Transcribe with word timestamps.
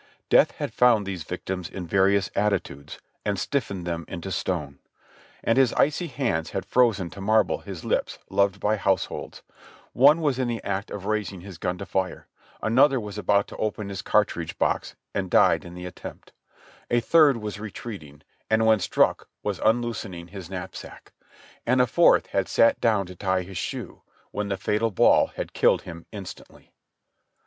Death 0.29 0.53
had 0.53 0.73
found 0.73 1.05
these 1.05 1.21
victims 1.21 1.69
in 1.69 1.85
various 1.85 2.31
attitudes 2.35 2.97
and 3.23 3.37
stiffened 3.37 3.85
them 3.85 4.03
into 4.07 4.31
stone, 4.31 4.79
and 5.43 5.59
his 5.59 5.73
icy 5.73 6.07
hands 6.07 6.49
had 6.49 6.65
frozen 6.65 7.11
to 7.11 7.21
marble 7.21 7.59
his 7.59 7.85
lips 7.85 8.17
loved 8.27 8.59
by 8.59 8.77
households; 8.77 9.43
one 9.93 10.19
was 10.19 10.39
in 10.39 10.47
the 10.47 10.59
act 10.63 10.89
of 10.89 11.05
raising 11.05 11.41
his 11.41 11.59
gun 11.59 11.77
to 11.77 11.85
fire; 11.85 12.27
another 12.63 12.99
was 12.99 13.19
about 13.19 13.47
to 13.49 13.57
open 13.57 13.89
his 13.89 14.01
cartridge 14.01 14.57
box 14.57 14.95
and 15.13 15.29
died 15.29 15.63
in 15.63 15.75
the 15.75 15.85
attempt; 15.85 16.29
a 16.29 16.33
The 16.33 16.33
wreck 16.33 16.47
after 16.47 16.89
the 16.89 17.01
storm 17.01 17.33
259 17.33 17.33
third 17.35 17.43
was 17.43 17.59
retreating, 17.59 18.23
and 18.49 18.65
when 18.65 18.79
struck 18.79 19.29
was 19.43 19.59
unloosening 19.59 20.29
his 20.29 20.49
knap 20.49 20.75
sack; 20.75 21.13
and 21.63 21.79
a 21.79 21.85
fourth 21.85 22.25
had 22.33 22.47
sat 22.47 22.81
down 22.81 23.05
to 23.05 23.15
tie 23.15 23.43
his 23.43 23.59
shoe, 23.59 24.01
when 24.31 24.47
the 24.47 24.57
fatal 24.57 24.89
ball 24.89 25.27
had 25.27 25.53
killed 25.53 25.83
him 25.83 26.07
instantly. 26.11 26.71